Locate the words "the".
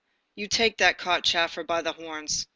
0.77-0.95, 1.83-1.93